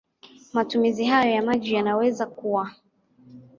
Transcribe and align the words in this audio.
Matumizi 0.53 1.05
hayo 1.05 1.31
ya 1.31 1.41
maji 1.41 1.73
yanaweza 1.73 2.25
kuwa 2.25 2.71